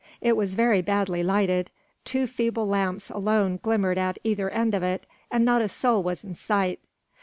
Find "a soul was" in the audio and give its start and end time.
5.61-6.23